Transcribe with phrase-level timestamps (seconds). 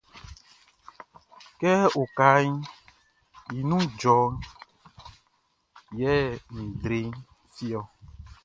[1.59, 2.51] Kɛ okaʼn
[3.55, 4.15] i nun lɔʼn djɔ
[5.99, 6.11] yɛ
[6.57, 6.99] nʼdre
[7.53, 7.81] fi ɔ.